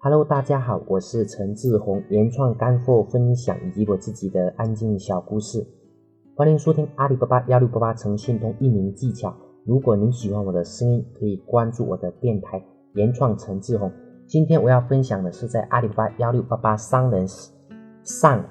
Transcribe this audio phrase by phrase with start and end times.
[0.00, 5.66] Hello，大家好，我是陈志宏，原创干货分享以及我自己的安静小故事，
[6.36, 9.34] 欢迎收听阿里巴巴幺六八八诚信通运营技巧。
[9.64, 13.90] 如果您喜欢我的声音，可以关注我的电台原创陈志宏。
[14.28, 17.26] 今天我要分享的是在阿里巴巴幺六八八商人
[18.04, 18.44] 上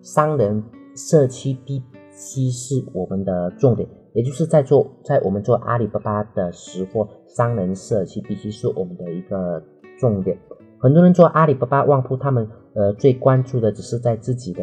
[0.00, 0.64] 商人
[0.96, 9.62] 社区 BC 是我们的重点，也就是在做在我们做阿里巴巴的识货商人社区 BC 是我们的一个
[10.00, 10.38] 重点。
[10.84, 14.62] 很多人做阿里巴巴旺铺，他们呃最关注的只是在自己的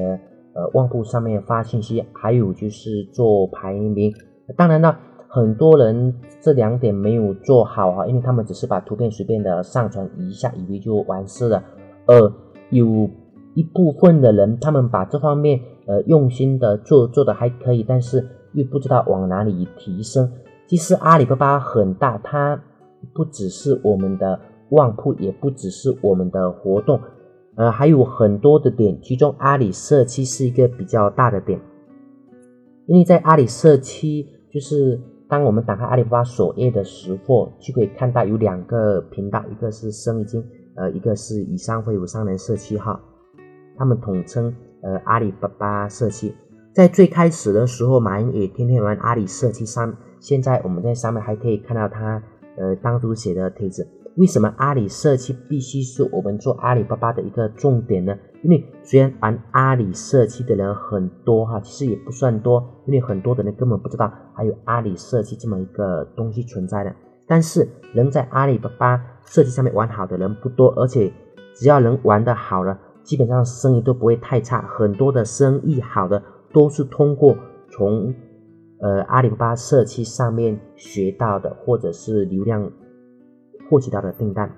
[0.53, 4.13] 呃旺铺上面发信息，还有就是做排名。
[4.55, 4.95] 当然了，
[5.27, 11.63] 很多人这两点没有做好哈，因为他们只是把图片随便的上传一下，以为就完事了。
[12.05, 12.31] 呃，
[12.69, 13.09] 有
[13.55, 20.31] 一部分的人，他们把这方面呃用心的做做的还可以，但是又不知道往哪里提升。
[20.67, 22.61] 其实阿里巴巴很大，它
[23.11, 24.39] 不只是我们的。
[24.71, 26.99] 旺铺也不只是我们的活动，
[27.55, 31.59] 呃，还有很多的点，其中阿里社区是一个比较大的点，
[32.87, 40.43] 因为在阿里社区，就是当我们打开阿里巴巴首页的时候，就可以看到有两个频道，一个是生意经，
[40.75, 42.99] 呃，一个是以商会有商人社区哈，
[43.77, 46.33] 他们统称呃阿里巴巴社区。
[46.73, 52.23] 在最开始的时候，马云也天天玩阿里社区上，现在我们在上面还可以看到他
[52.57, 53.87] 呃单独写的帖子。
[54.17, 58.13] 为什么阿里社区必须是我们做阿里巴巴的一个重点呢？
[58.43, 66.93] 因为虽然玩阿里社区的人很多哈，其实也不算多，因为很多的人根本不知道还有阿里社区这么一个东西存在的。
[67.25, 71.09] 但是能在阿里巴巴社区上面玩好的人不多，而且
[71.55, 74.61] 只要能玩的好了，基本上生意都不会太差。
[74.61, 77.37] 很多的生意好的都是通过
[77.69, 78.13] 从
[78.81, 82.71] 呃阿里巴巴社区上面学到的，或者是流量。
[83.69, 84.53] 获取到的订单，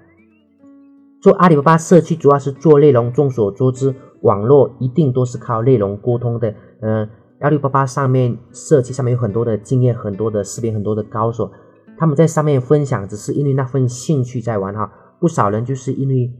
[1.21, 3.13] 做阿里巴巴社区主要是做内容。
[3.13, 6.55] 众所周知，网络一定都是靠内容沟通的。
[6.81, 7.07] 呃，
[7.39, 11.51] 阿里巴巴上面社区上面有很多的经验，很多的视频，很多的高手，
[11.95, 14.91] 他们在上面分享，只是因为那份兴趣在玩哈。
[15.19, 16.33] 不少人就是因为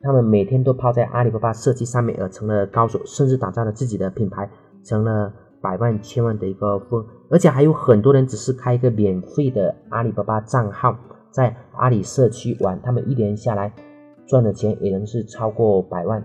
[0.00, 4.50] 他们每天都泡在阿里巴巴社区上面而成了高手，甚至打造了自己的品牌，
[4.84, 7.04] 成了百万千万的一个富。
[7.30, 10.96] 而且还有很多人只是开一个免费的阿里巴巴账号。
[11.30, 13.72] 在阿里社区玩，他们一年下来
[14.26, 16.24] 赚的钱也能是超过百万。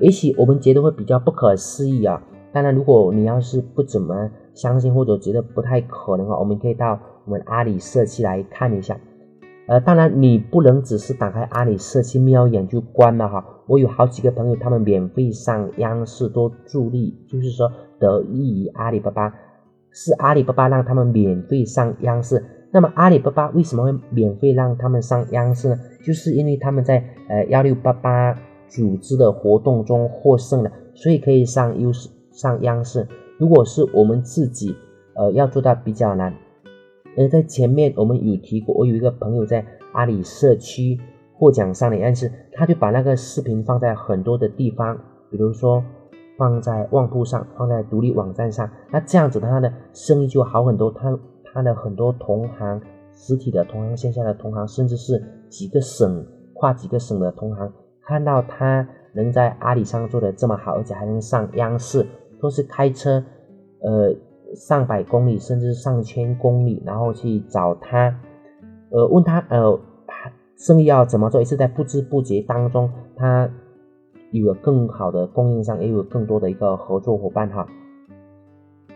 [0.00, 2.22] 也许我们觉得会比较不可思议啊。
[2.52, 8.98] 当然，如果你要是不怎么相信或者觉得不太可能啊，我们可以到我们阿里社区来看一下。
[9.68, 13.44] 呃，当然你不能只是打开阿里社区瞄一眼就关了哈。
[13.66, 19.34] 我有好几个朋友，他们免费上央视多助力，就是说得益于阿里巴巴，
[19.90, 22.44] 是阿里巴巴让他们免费上央视。
[22.72, 25.78] 那么阿里巴巴为什么会免费让他们上央视呢？
[26.04, 33.06] 就是因为他们在呃幺六八八组织的活动中获胜了，所以可以上优视上央视。
[33.38, 34.74] 如果是我们自己
[35.14, 36.34] 呃要做到比较难。
[37.16, 41.00] 而在前面我们有提过，我有一个朋友在阿里社区
[41.32, 44.98] 获奖上的央视，他就把那个视频放在很多的地方，
[45.30, 45.82] 比如说
[46.36, 50.90] 放在旺铺上，放在独立网站上，那这样子他的生意就好很多。
[50.90, 51.18] 他。
[51.52, 52.78] 他的很多同行，
[53.14, 62.06] 实体的同行、线下的同行，甚至是几个省、跨几个省的同行，看到他能在阿里上做的这么好，而且还能上央视，
[62.42, 63.24] 都是开车，
[63.80, 64.14] 呃，
[64.54, 68.14] 上百公里甚至上千公里，然后去找他，
[68.90, 69.80] 呃，问他，呃，
[70.58, 71.40] 生意要怎么做？
[71.40, 73.48] 也是在不知不觉当中，他
[74.36, 77.66] 有了更好的供应商，也有更多的一个合作伙伴哈。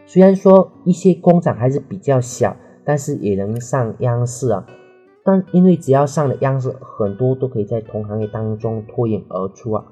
[0.07, 4.67] 虽然说一些工厂还是比较小，但是也能上央视啊。
[5.23, 9.85] 但因为只要上了央视，很多都可以在同行业当中脱颖而出啊。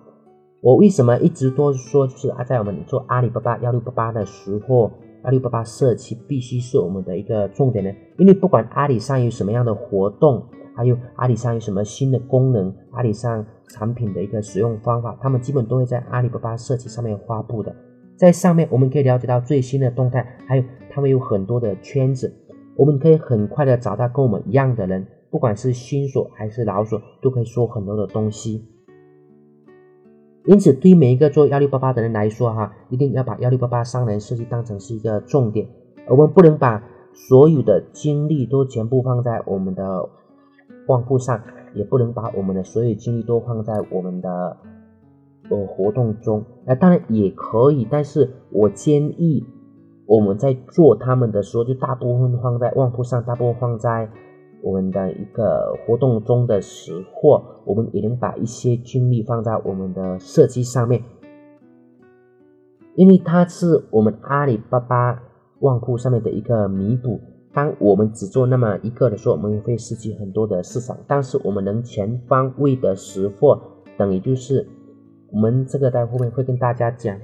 [0.61, 4.91] 我为什么一直都说，就是啊，在我们做阿里巴巴幺六八八的时候，
[5.23, 7.93] 阿里巴巴社区必须是我们的一个重点呢？
[8.19, 17.75] 因为不管阿里上有什么样的活动，还有阿里上有什么新的功能，阿里上产品的一个使用方法，他们基本都会在阿里巴巴社区上面发布的。
[18.17, 22.35] 在上面我们可以了解到最新的动态，还有他们有很多的圈子，
[22.77, 28.65] 我们可以很快的找到跟我们一样的人，不管是新手还是老手，都可以说很多的东西。
[30.47, 35.69] 因此，对于每一个做幺六八八的人来说，哈，一定要把幺六八八商人设计当成是一个重点，
[36.09, 36.83] 我们不能把
[37.13, 40.09] 所有的精力都全部放在我们的
[40.87, 41.41] 旺铺上，
[41.75, 44.57] 也不能把我们的所有精力都放在我们的。
[45.51, 49.43] 呃，活动中，那当然也可以，但是我建议
[50.05, 54.11] 我们在做他们的时候，就大部分放在旺铺上，大部分放在
[54.63, 61.03] 我们的一个活动中的识货，我们也能把一些精力放在我们的设计上面，
[62.95, 65.23] 因为它是我们阿里巴巴
[65.61, 67.19] 旺铺上面的一个弥补。
[67.59, 70.97] 当我们只做那么一个的时候，我们会失去很多的市场。
[71.09, 73.61] 但是我们能全方位的识货，
[73.97, 74.65] 等于就是
[75.33, 77.19] 我们这个在后面会跟大家讲，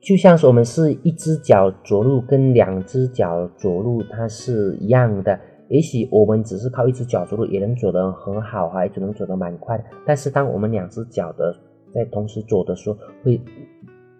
[0.00, 5.36] 就像是我们是一只脚着陆跟两只脚着陆，它是一样的。
[5.68, 9.84] 也许我们只是靠一只脚着陆，也能走得很好，还只能走得蛮快。
[10.06, 11.52] 但是当我们两只脚的
[11.92, 13.40] 在同时走的时候，会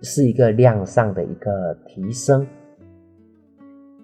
[0.00, 2.44] 是一个量上的一个提升。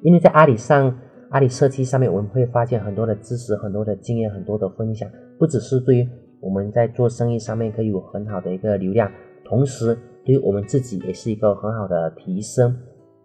[0.00, 0.96] 因为在阿里上，
[1.30, 5.06] 阿里社区上面，我们会发现很多的知识、很多的经验、很多的分享，
[5.38, 6.08] 不只是对于
[6.40, 9.10] 我们在做生意上面可以有很好的一个流量，
[9.44, 9.94] 同时
[10.25, 12.75] 对于我们自己也是一个很好的提升。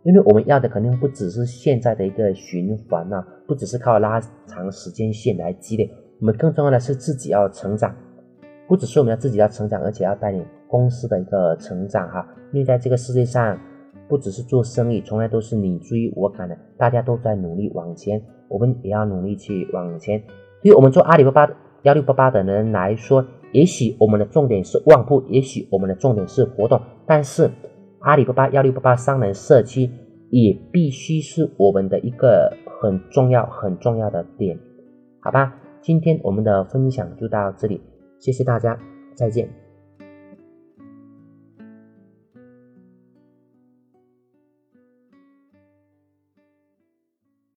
[0.04, 5.90] 因为我们要的肯定不只是现在的一个循环啊，不只是靠拉长时间线来积累，
[6.20, 7.96] 我们更重要的是自己要成长，
[8.68, 12.28] 不只是我们要自己要成长，而且要带领公司的一个成长哈。
[12.52, 13.58] 因为在这个世界上。
[14.14, 20.22] 不只是做生意，从来都是你追我赶的，大家都在努力往前，我们也要努力去往前。
[20.62, 21.52] 对于我们做阿里巴巴
[21.82, 27.50] 幺六八八的人来说，也许我们的重点是旺铺，也许我们的重点是活动，但是
[28.02, 29.90] 阿里巴巴幺六八八商人社区
[30.30, 34.60] 也必须是我们的一个很重要很重要的点，
[35.22, 35.56] 好吧？
[35.82, 37.82] 今天我们的分享就到这里，
[38.20, 38.78] 谢谢大家，
[39.16, 39.63] 再见。